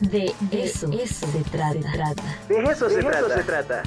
[0.00, 2.14] De eso, se, trata.
[2.48, 3.02] De eso, se,
[3.44, 3.82] trata.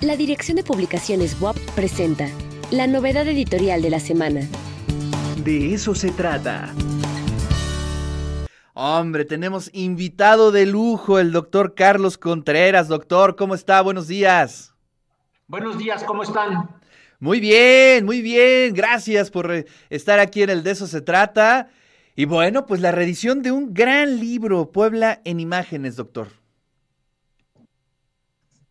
[0.00, 2.28] La Dirección de Publicaciones WAP presenta
[2.72, 4.40] la novedad editorial de la semana.
[5.44, 6.74] De eso se trata.
[8.72, 12.88] Hombre, tenemos invitado de lujo, el doctor Carlos Contreras.
[12.88, 13.80] Doctor, ¿cómo está?
[13.80, 14.74] Buenos días.
[15.46, 16.68] Buenos días, ¿cómo están?
[17.20, 18.74] Muy bien, muy bien.
[18.74, 21.68] Gracias por eh, estar aquí en el De eso se trata.
[22.16, 26.28] Y bueno, pues la reedición de un gran libro, Puebla en Imágenes, doctor.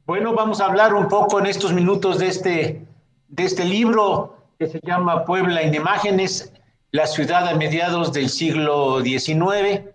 [0.05, 2.87] Bueno, vamos a hablar un poco en estos minutos de este,
[3.27, 6.53] de este libro que se llama Puebla en Imágenes,
[6.91, 9.89] la ciudad a mediados del siglo XIX.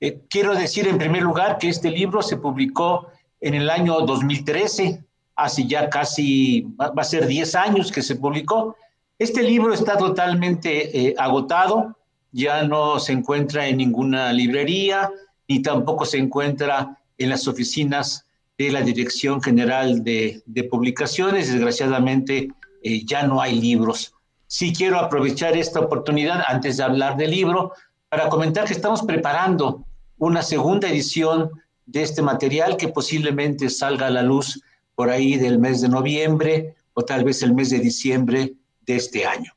[0.00, 3.08] Eh, quiero decir en primer lugar que este libro se publicó
[3.40, 5.02] en el año 2013,
[5.36, 8.76] hace ya casi, va, a ser 10 años que se publicó.
[9.18, 11.96] Este libro está totalmente eh, agotado,
[12.32, 15.10] ya no se encuentra en ninguna librería
[15.48, 18.26] ni tampoco se encuentra en las oficinas
[18.58, 21.52] de la Dirección General de, Publicaciones.
[21.52, 22.48] Desgraciadamente
[22.82, 24.14] eh, ya no hay libros.
[24.46, 27.72] Sí quiero aprovechar esta oportunidad antes de hablar del libro
[28.08, 29.84] para comentar que estamos preparando
[30.18, 31.50] una segunda edición
[31.86, 34.62] de este material que posiblemente salga a la luz
[34.94, 39.26] por ahí del mes de noviembre o tal vez el mes de diciembre de este
[39.26, 39.52] año.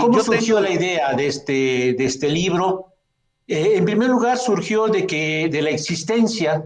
[0.00, 2.92] ¿Cómo surgió la idea de este, de este libro?
[3.46, 6.64] Eh, en primer lugar, surgió de, que, de la existencia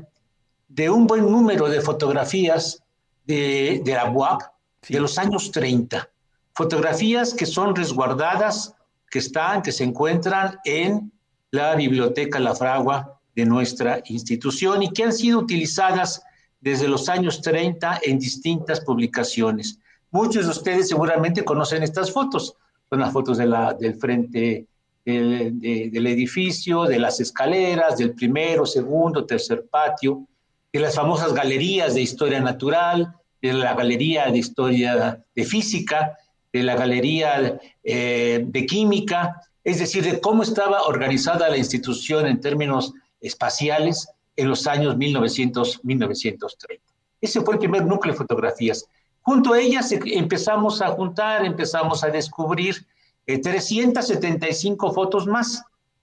[0.68, 2.82] de un buen número de fotografías
[3.26, 4.42] de, de la UAP
[4.88, 6.08] de los años 30.
[6.54, 8.74] Fotografías que son resguardadas,
[9.10, 11.10] que están, que se encuentran en
[11.50, 16.22] la Biblioteca La Fragua de nuestra institución y que han sido utilizadas
[16.60, 19.78] desde los años 30 en distintas publicaciones.
[20.10, 22.56] Muchos de ustedes seguramente conocen estas fotos
[22.88, 24.66] son las fotos de la, del frente
[25.04, 30.26] del, del edificio, de las escaleras, del primero, segundo, tercer patio,
[30.72, 36.18] de las famosas galerías de historia natural, de la galería de historia de física,
[36.52, 42.40] de la galería eh, de química, es decir, de cómo estaba organizada la institución en
[42.40, 46.80] términos espaciales en los años 1900-1930.
[47.20, 48.86] Ese fue el primer núcleo de fotografías.
[49.22, 52.86] Junto a ellas empezamos a juntar, empezamos a descubrir
[53.26, 55.62] 375 eh, fotos más.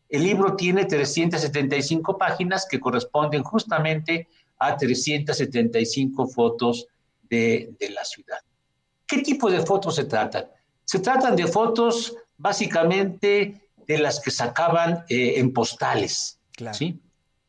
[0.09, 4.27] El libro tiene 375 páginas que corresponden justamente
[4.59, 6.87] a 375 fotos
[7.29, 8.37] de, la ciudad.
[9.07, 10.45] ¿Qué tipo de fotos se tratan?
[10.83, 16.39] Se tratan de fotos básicamente de las que sacaban eh, en postales.
[16.73, 16.99] ¿sí?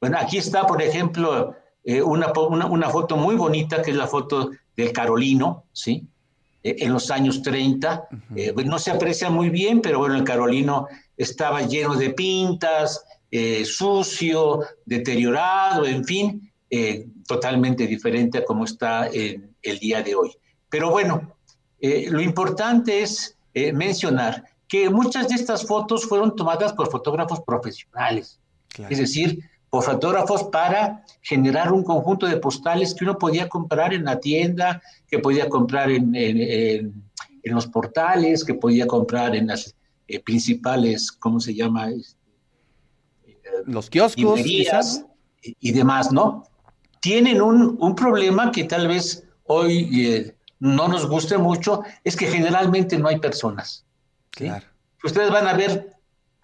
[0.00, 1.54] Bueno, aquí está, por ejemplo,
[1.84, 6.06] eh, una, una, foto muy bonita, que es la foto del Carolino, ¿sí?
[6.66, 8.08] Eh, en los años 30.
[8.34, 13.64] Eh, no se aprecia muy bien, pero bueno, el Carolino estaba lleno de pintas, eh,
[13.64, 16.52] sucio, deteriorado, en fin,
[17.26, 20.30] totalmente diferente a como está en el día de hoy.
[20.68, 21.36] Pero bueno,
[21.80, 23.36] lo importante es
[23.72, 28.40] mencionar que muchas de estas fotos fueron tomadas por fotógrafos profesionales.
[28.90, 29.38] Es decir,
[29.82, 35.18] fotógrafos para generar un conjunto de postales que uno podía comprar en la tienda, que
[35.18, 37.04] podía comprar en, en,
[37.44, 39.74] los portales, que podía comprar en las
[40.08, 41.90] eh, principales, ¿cómo se llama?
[41.90, 42.16] Este,
[43.66, 44.40] los kioscos
[45.60, 46.44] y, demás, ¿no?
[47.00, 52.26] Tienen un, un, problema que tal vez hoy eh, no nos guste mucho, es que
[52.26, 53.84] generalmente no hay personas.
[54.30, 54.66] Claro.
[55.04, 55.95] Ustedes van a ver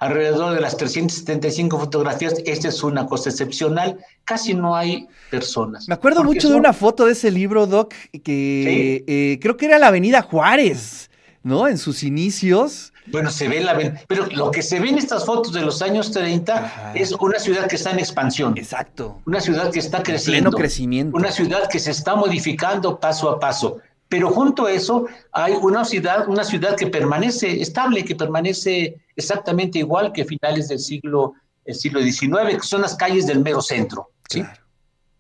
[0.03, 2.35] alrededor de las 375 fotografías.
[2.45, 3.99] Esta es una cosa excepcional.
[4.25, 5.87] Casi no hay personas.
[5.87, 9.79] Me acuerdo mucho de una foto de ese libro, Doc, que eh, creo que era
[9.79, 11.09] la Avenida Juárez,
[11.45, 11.69] ¿no?
[11.69, 12.93] En sus inicios.
[13.07, 16.11] Bueno, se ve la pero lo que se ve en estas fotos de los años
[16.11, 18.55] 30 es una ciudad que está en expansión.
[18.57, 19.21] Exacto.
[19.25, 20.51] Una ciudad que está creciendo.
[20.51, 21.17] pleno crecimiento.
[21.17, 23.79] Una ciudad que se está modificando paso a paso.
[24.09, 29.79] Pero junto a eso hay una ciudad, una ciudad que permanece estable, que permanece exactamente
[29.79, 31.35] igual que finales del siglo,
[31.65, 34.11] el siglo XIX, que son las calles del mero centro.
[34.29, 34.45] ¿sí?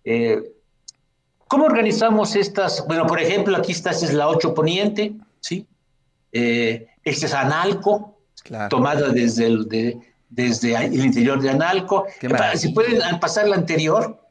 [0.04, 0.42] Eh,
[1.48, 2.86] ¿Cómo organizamos estas?
[2.86, 5.66] Bueno, por ejemplo, aquí está, esta es la 8 Poniente, ¿sí?
[6.32, 8.18] Eh, este es Analco,
[8.70, 9.68] tomada desde el,
[10.30, 12.06] desde el interior de Analco.
[12.54, 14.22] Si pueden pasar la anterior,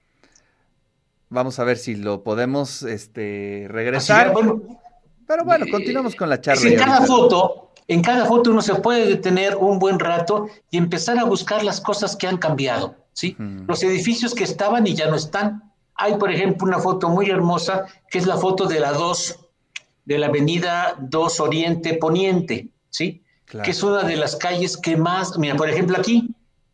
[1.31, 4.33] Vamos a ver si lo podemos este, regresar.
[5.25, 6.69] Pero bueno, continuamos con la charla.
[6.69, 7.60] En cada foto,
[7.93, 11.81] en cada foto uno se puede detener un buen rato y empezar a buscar las
[11.81, 13.35] cosas que han cambiado, ¿sí?
[13.67, 15.73] Los edificios que estaban y ya no están.
[15.95, 19.39] Hay, por ejemplo, una foto muy hermosa que es la foto de la 2,
[20.05, 23.23] de la avenida 2 Oriente Poniente, ¿sí?
[23.45, 26.29] Que es una de las calles que más, mira, por ejemplo, aquí,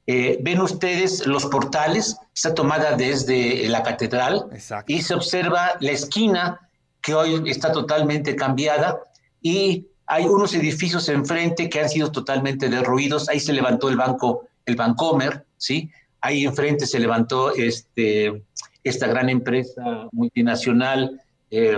[0.09, 4.93] Eh, ven ustedes los portales, está tomada desde la catedral Exacto.
[4.93, 6.61] y se observa la esquina
[7.01, 9.01] que hoy está totalmente cambiada
[9.41, 13.27] y hay unos edificios enfrente que han sido totalmente derruidos.
[13.27, 15.91] Ahí se levantó el banco, el Bancomer, ¿sí?
[16.21, 18.43] Ahí enfrente se levantó este,
[18.83, 21.21] esta gran empresa multinacional,
[21.51, 21.77] eh,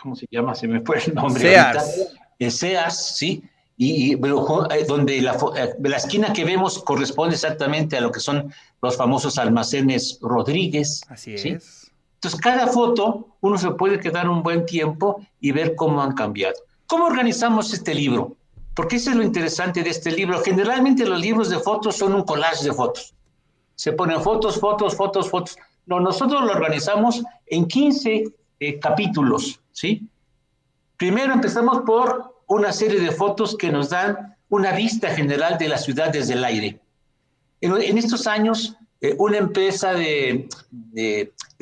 [0.00, 0.54] ¿cómo se llama?
[0.54, 1.40] Se me fue el nombre.
[1.40, 1.76] Sears.
[1.76, 2.04] ahorita.
[2.40, 2.50] Eh,
[2.90, 3.42] ¿sí?
[3.76, 8.10] Y, y, pero, eh, donde la, eh, la esquina que vemos corresponde exactamente a lo
[8.10, 8.52] que son
[8.82, 11.02] los famosos almacenes Rodríguez.
[11.08, 11.50] Así ¿sí?
[11.50, 11.92] es.
[12.16, 16.56] Entonces, cada foto uno se puede quedar un buen tiempo y ver cómo han cambiado.
[16.86, 18.36] ¿Cómo organizamos este libro?
[18.74, 20.42] Porque eso es lo interesante de este libro.
[20.42, 23.14] Generalmente los libros de fotos son un collage de fotos.
[23.76, 25.56] Se ponen fotos, fotos, fotos, fotos.
[25.86, 28.24] No, nosotros lo organizamos en 15
[28.60, 30.08] eh, capítulos, ¿sí?
[30.96, 35.78] Primero empezamos por una serie de fotos que nos dan una vista general de la
[35.78, 36.80] ciudad desde el aire.
[37.60, 40.48] En, estos años, eh, una empresa de,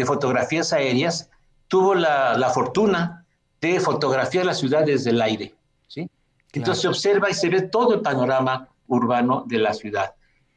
[0.05, 1.31] fotografías aéreas
[1.69, 3.22] tuvo la, la, fortuna
[3.71, 5.55] de fotografiar la ciudad desde el aire.
[5.87, 6.03] ¿sí?
[6.03, 6.11] Claro.
[6.53, 10.15] Entonces se observa y se ve todo el panorama urbano de la ciudad.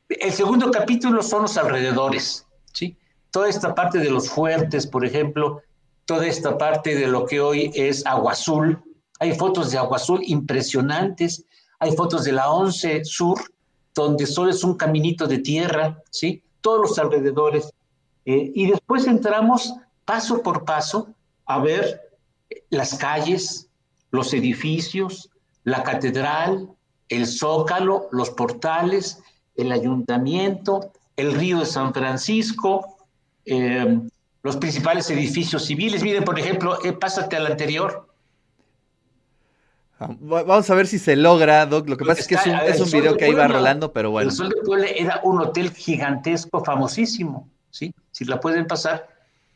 [0.09, 2.45] El segundo capítulo son los alrededores.
[2.73, 2.97] ¿sí?
[3.31, 5.61] Toda esta parte de los fuertes, por ejemplo,
[6.05, 8.81] toda esta parte de lo que hoy es Agua Azul.
[9.19, 11.45] Hay fotos de Agua Azul impresionantes.
[11.79, 13.39] Hay fotos de la 11 Sur,
[13.93, 16.43] donde solo es un caminito de tierra, ¿sí?
[16.61, 17.71] Todos los alrededores.
[18.25, 19.73] Eh, y después entramos
[20.05, 21.09] paso por paso
[21.45, 22.04] a ver
[22.69, 23.69] las calles,
[24.11, 25.29] los edificios,
[25.63, 26.69] la catedral,
[27.09, 29.21] el zócalo, los portales,
[29.55, 32.97] el ayuntamiento, el río de San Francisco,
[33.45, 33.99] eh,
[34.43, 36.03] los principales edificios civiles.
[36.03, 38.07] Miren, por ejemplo, eh, pásate al anterior.
[39.97, 41.87] Vamos a ver si se logra, Doc.
[41.87, 43.93] Lo que pasa Está, es que es un, es un video que ahí va rolando,
[43.93, 44.29] pero bueno.
[44.29, 47.93] El Sol de Puebla era un hotel gigantesco, famosísimo, ¿sí?
[48.11, 49.07] Si la pueden pasar,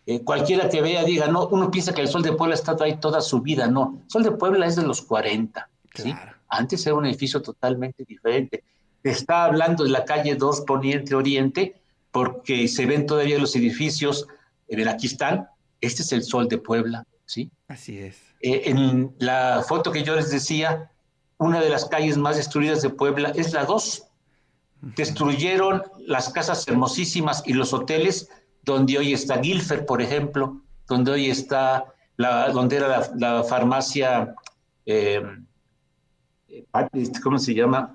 [0.09, 2.83] eh, cualquiera que vea diga, no, uno piensa que el Sol de Puebla ha estado
[2.83, 4.00] ahí toda su vida, no.
[4.06, 6.11] El Sol de Puebla es de los 40, ¿sí?
[6.11, 6.35] Claro.
[6.47, 8.63] Antes era un edificio totalmente diferente.
[9.03, 11.75] Está hablando de la calle 2 Poniente Oriente,
[12.11, 14.25] porque se ven todavía los edificios,
[14.67, 15.47] eh, aquí están,
[15.79, 17.51] este es el Sol de Puebla, ¿sí?
[17.67, 18.17] Así es.
[18.41, 20.89] Eh, en la foto que yo les decía,
[21.38, 24.07] una de las calles más destruidas de Puebla es la 2.
[24.95, 28.27] Destruyeron las casas hermosísimas y los hoteles
[28.63, 31.85] donde hoy está Guilfer, por ejemplo, donde hoy está,
[32.17, 34.35] la, donde era la, la farmacia,
[34.85, 35.21] eh,
[37.23, 37.94] ¿cómo se llama?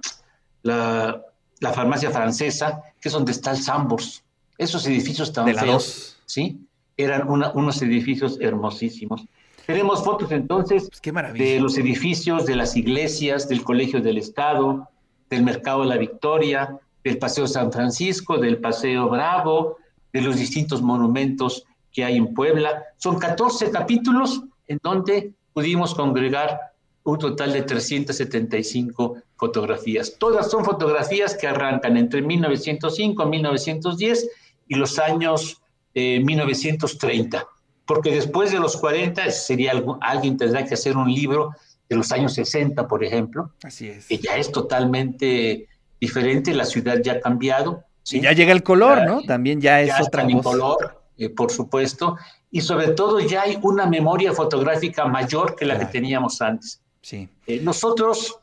[0.63, 1.23] La,
[1.61, 4.23] la, farmacia francesa, que es donde está el Sambors.
[4.57, 6.17] Esos edificios tan de feos.
[6.27, 6.61] ¿sí?
[6.97, 9.25] Eran una, unos edificios hermosísimos.
[9.67, 14.89] Tenemos fotos entonces pues de los edificios, de las iglesias, del Colegio del Estado,
[15.31, 19.79] del Mercado de la Victoria, del Paseo San Francisco, del Paseo Bravo,
[20.15, 22.85] de los distintos monumentos que hay en Puebla.
[22.97, 26.59] Son 14 capítulos en donde pudimos congregar
[27.03, 30.17] un total de 375 fotografías.
[30.19, 34.31] Todas son fotografías que arrancan entre 1905 y 1910
[34.69, 35.61] y los años
[35.93, 37.47] eh, 1930
[37.87, 41.51] porque después de los 40 sería algo, alguien tendrá que hacer un libro
[41.89, 43.53] de los años 60, por ejemplo.
[43.63, 44.07] Así es.
[44.07, 45.69] Que ya es totalmente
[46.01, 47.84] diferente, la ciudad ya ha cambiado.
[48.05, 48.19] ¿Sí?
[48.19, 49.23] Y ya llega el color, ¿no?
[49.23, 50.43] También ya es ya otra cosa.
[50.43, 52.17] color, eh, por supuesto.
[52.53, 55.89] Y sobre todo ya hay una memoria fotográfica mayor que la claro.
[55.89, 56.81] que teníamos antes.
[57.03, 57.29] Sí.
[57.49, 58.39] Eh, nosotros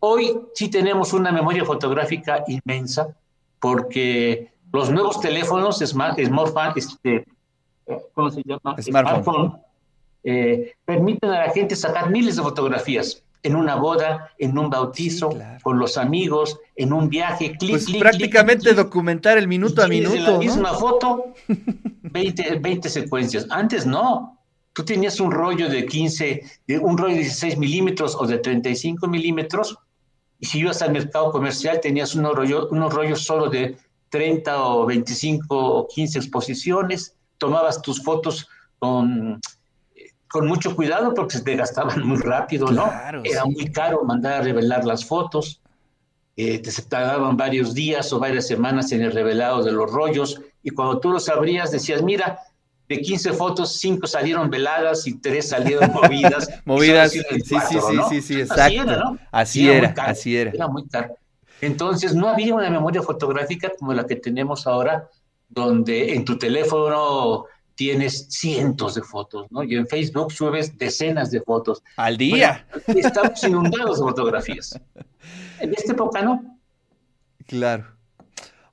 [0.00, 3.08] hoy sí tenemos una memoria fotográfica inmensa,
[3.58, 7.24] porque los nuevos teléfonos, Smart, Smart, este,
[8.12, 8.76] ¿cómo se llama?
[8.82, 8.82] Smartphone.
[8.82, 9.66] Smartphone
[10.28, 15.30] eh, permiten a la gente sacar miles de fotografías en una boda, en un bautizo,
[15.30, 15.58] sí, claro.
[15.62, 19.88] con los amigos, en un viaje, clic, pues clic, prácticamente clic, documentar el minuto a
[19.88, 20.16] minuto.
[20.16, 20.38] La ¿no?
[20.38, 21.34] misma foto,
[22.02, 23.46] 20, 20 secuencias.
[23.50, 24.38] Antes no.
[24.72, 29.06] Tú tenías un rollo de 15, de un rollo de 16 milímetros o de 35
[29.08, 29.78] milímetros,
[30.38, 33.78] y si ibas al mercado comercial tenías unos rollos, unos rollos solo de
[34.10, 38.48] 30 o 25 o 15 exposiciones tomabas tus fotos
[38.78, 39.40] con,
[40.28, 42.84] con mucho cuidado porque se te gastaban muy rápido, ¿no?
[42.84, 43.50] Claro, Era sí.
[43.50, 45.60] muy caro mandar a revelar las fotos.
[46.36, 50.40] Eh, te se tardaban varios días o varias semanas en el revelado de los rollos
[50.62, 52.40] y cuando tú los abrías decías, mira,
[52.88, 56.48] de 15 fotos, 5 salieron veladas y 3 salieron movidas.
[56.64, 58.08] movidas, sí, sí, sí, sí, ¿no?
[58.08, 58.62] sí, sí, exacto.
[58.62, 59.18] Así era, ¿no?
[59.32, 60.50] Así era, era, caro, así era.
[60.50, 61.16] Era muy caro.
[61.60, 65.08] Entonces no había una memoria fotográfica como la que tenemos ahora,
[65.48, 69.62] donde en tu teléfono tienes cientos de fotos, ¿no?
[69.62, 71.82] Y en Facebook subes decenas de fotos.
[71.96, 72.66] Al día.
[72.86, 74.80] Bueno, estamos inundados de fotografías.
[75.58, 76.60] En esta época no.
[77.46, 77.86] Claro.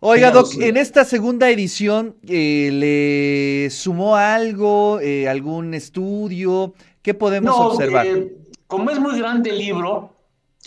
[0.02, 6.74] Oiga, Doc, en esta segunda edición, eh, ¿le sumó algo, eh, algún estudio?
[7.02, 8.06] ¿Qué podemos observar?
[8.06, 8.36] Eh,
[8.68, 10.14] como es muy grande el libro,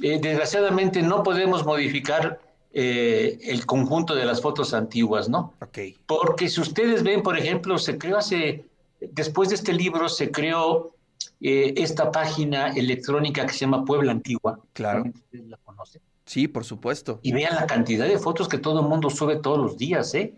[0.00, 2.40] desgraciadamente no podemos modificar
[2.78, 5.54] el conjunto de las fotos antiguas, ¿no?
[5.62, 5.78] Ok.
[6.06, 8.66] Porque si ustedes ven, por ejemplo, se creó hace,
[9.00, 10.95] después de este libro, se creó
[11.40, 14.61] esta página electrónica que se llama Puebla Antigua.
[14.73, 15.04] Claro.
[15.04, 16.02] ¿Ustedes la conocen?
[16.26, 17.21] Sí, por supuesto.
[17.23, 20.35] Y vean la cantidad de fotos que todo el mundo sube todos los días, ¿eh?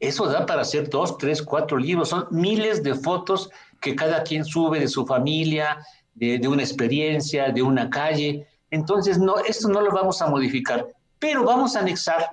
[0.00, 2.08] Eso da para hacer dos, tres, cuatro libros.
[2.08, 3.50] Son miles de fotos
[3.82, 5.84] que cada quien sube de su familia,
[6.14, 8.46] de, una experiencia, de una calle.
[8.70, 10.88] Entonces, no, esto no lo vamos a modificar,
[11.20, 12.30] pero vamos a anexar,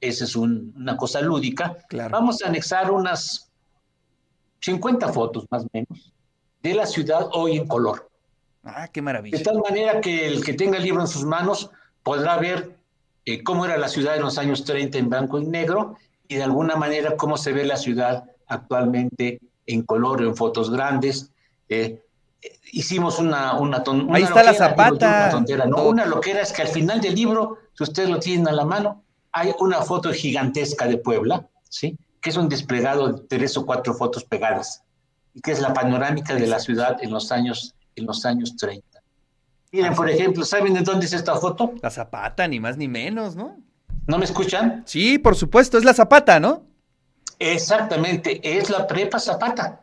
[0.00, 1.76] esa es una cosa lúdica,
[2.10, 3.50] vamos a anexar unas
[4.60, 6.12] 50 fotos más o menos
[6.62, 8.08] de la ciudad hoy en color.
[8.64, 9.36] Ah, qué maravilla.
[9.36, 11.70] De tal manera que el que tenga el libro en sus manos
[12.04, 12.76] podrá ver
[13.24, 15.96] eh, cómo era la ciudad en los años 30 en blanco y negro
[16.28, 21.32] y de alguna manera cómo se ve la ciudad actualmente en color, en fotos grandes.
[21.68, 22.00] Eh,
[22.72, 23.82] hicimos una, una,
[24.12, 24.94] Ahí está la zapata.
[24.94, 25.84] Una, tontera, ¿no?
[25.84, 29.04] una loquera es que al final del libro, si ustedes lo tienen a la mano,
[29.32, 31.96] hay una foto gigantesca de Puebla, ¿sí?
[32.20, 34.82] que es un desplegado de tres o cuatro fotos pegadas,
[35.34, 38.86] y que es la panorámica de la ciudad en los años, en los años 30.
[39.72, 41.72] Miren, por ejemplo, ¿saben de dónde es esta foto?
[41.80, 43.56] La Zapata, ni más ni menos, ¿no?
[44.06, 44.82] ¿No me escuchan?
[44.86, 46.64] Sí, por supuesto, es la Zapata, ¿no?
[47.38, 49.80] Exactamente, es la prepa Zapata.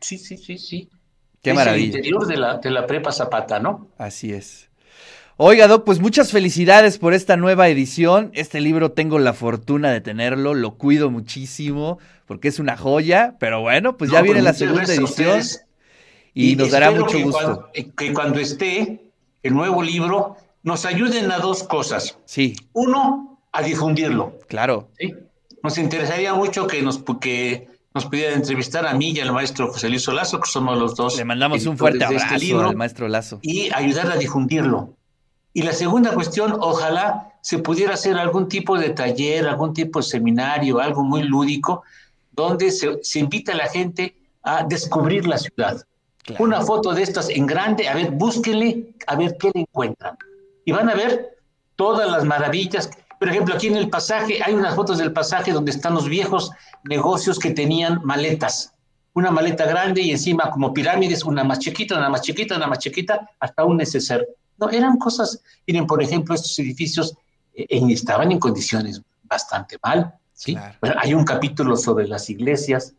[0.00, 0.90] Sí, sí, sí, sí.
[1.42, 1.84] Qué es maravilla.
[1.84, 3.88] El interior de la, de la prepa Zapata, ¿no?
[3.98, 4.70] Así es.
[5.36, 8.30] Oiga, Doc, pues muchas felicidades por esta nueva edición.
[8.34, 13.60] Este libro tengo la fortuna de tenerlo, lo cuido muchísimo porque es una joya, pero
[13.60, 15.40] bueno, pues ya viene pues la segunda edición
[16.32, 17.70] y, nos dará mucho gusto.
[17.96, 19.10] que cuando esté,
[19.42, 22.16] el nuevo libro, nos ayuden a dos cosas.
[22.24, 22.54] Sí.
[22.72, 24.38] Uno, a difundirlo.
[24.48, 24.88] Claro.
[24.98, 25.14] ¿sí?
[25.62, 29.88] Nos interesaría mucho que nos, que nos pudiera entrevistar a mí y al maestro José
[29.88, 31.16] Luis Lazo, que somos los dos.
[31.16, 33.38] Le mandamos un fuerte este abrazo al maestro Lazo.
[33.42, 34.94] Y ayudar a difundirlo.
[35.54, 40.04] Y la segunda cuestión, ojalá se pudiera hacer algún tipo de taller, algún tipo de
[40.04, 41.82] seminario, algo muy lúdico,
[42.30, 45.84] donde se, se invita a la gente a descubrir la ciudad.
[46.38, 50.16] Una foto de estas en grande, a ver, búsquenle, a ver qué le encuentran.
[50.64, 51.36] Y van a ver
[51.76, 52.90] todas las maravillas.
[53.22, 56.50] Por ejemplo, aquí en el pasaje hay unas fotos del pasaje donde están los viejos
[56.82, 58.72] negocios que tenían maletas.
[59.14, 62.80] Una maleta grande y encima como pirámides, una más chiquita, una más chiquita, una más
[62.80, 64.26] chiquita, hasta un neceser.
[64.58, 67.14] No, eran cosas, miren, por ejemplo, estos edificios
[67.54, 70.12] eh, estaban en condiciones bastante mal.
[70.32, 70.58] ¿sí?
[70.98, 72.92] hay un capítulo sobre las iglesias.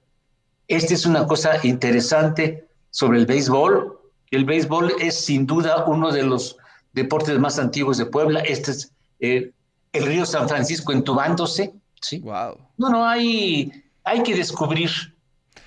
[0.69, 3.99] Esta es una cosa interesante sobre el béisbol.
[4.31, 6.55] El béisbol es sin duda uno de los
[6.93, 8.39] deportes más antiguos de Puebla.
[8.39, 8.89] Este es
[9.19, 9.51] eh,
[9.93, 11.73] el río San Francisco entubándose.
[12.01, 12.19] ¿sí?
[12.19, 12.57] Wow.
[12.77, 13.71] No, no, hay,
[14.03, 14.89] hay que descubrir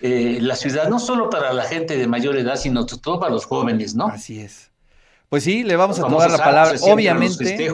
[0.01, 3.47] eh, la ciudad, no solo para la gente de mayor edad, sino todo para los
[3.47, 4.09] jóvenes, ¿no?
[4.09, 4.71] Así es.
[5.29, 6.79] Pues sí, le vamos a tomar la palabra.
[6.83, 7.69] Obviamente,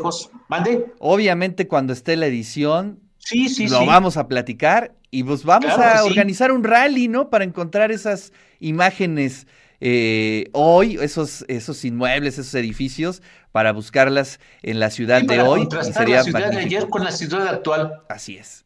[0.48, 0.86] ¿Mande?
[1.00, 6.04] obviamente cuando esté la edición, sí, sí, lo vamos a platicar y pues vamos a
[6.04, 7.28] organizar un rally, ¿no?
[7.28, 9.46] Para encontrar esas imágenes
[9.84, 13.20] eh, hoy, esos, esos inmuebles, esos edificios,
[13.50, 15.66] para buscarlas en la ciudad de hoy.
[15.92, 18.00] sería la ciudad de ayer con la ciudad actual.
[18.08, 18.64] Así es.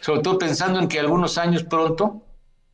[0.00, 2.24] Sobre todo pensando en que algunos años pronto,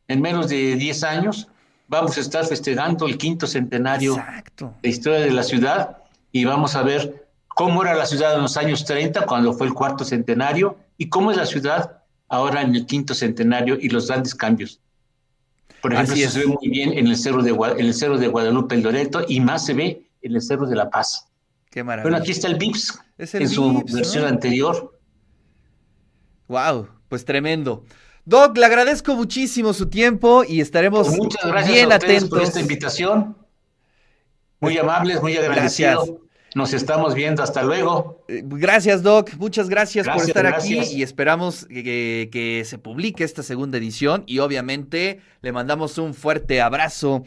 [0.07, 1.47] en menos de 10 años,
[1.87, 4.75] vamos a estar festejando el quinto centenario Exacto.
[4.83, 5.97] de historia de la ciudad
[6.31, 9.73] y vamos a ver cómo era la ciudad en los años 30, cuando fue el
[9.73, 14.35] cuarto centenario, y cómo es la ciudad ahora en el quinto centenario y los grandes
[14.35, 14.79] cambios.
[15.81, 18.75] Por ejemplo, se ve muy bien en el cerro de, en el cerro de Guadalupe
[18.75, 21.27] el Loreto y más se ve en el cerro de La Paz.
[21.69, 22.09] Qué maravilla.
[22.09, 24.99] Bueno, aquí está el VIPS en su versión anterior.
[26.47, 27.85] Wow, pues tremendo.
[28.25, 32.29] Doc, le agradezco muchísimo su tiempo y estaremos pues muchas gracias bien a atentos.
[32.29, 33.37] por esta invitación.
[34.59, 36.11] Muy amables, muy agradecidos.
[36.53, 38.23] Nos estamos viendo, hasta luego.
[38.27, 39.31] Eh, gracias, Doc.
[39.37, 44.39] Muchas gracias, por estar aquí y esperamos que, que, se publique esta segunda edición y
[44.39, 47.19] obviamente le mandamos un fuerte abrazo